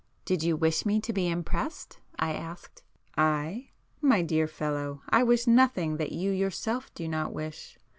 "Did 0.25 0.41
you 0.41 0.55
wish 0.57 0.83
me 0.83 0.99
to 0.99 1.13
be 1.13 1.29
impressed?" 1.29 1.99
I 2.17 2.33
asked. 2.33 2.81
"I? 3.17 3.69
My 4.01 4.23
dear 4.23 4.47
fellow, 4.47 5.03
I 5.11 5.21
wish 5.21 5.45
nothing 5.45 5.97
that 5.97 6.11
you 6.11 6.31
yourself 6.31 6.91
do 6.95 7.07
not 7.07 7.33
wish. 7.33 7.77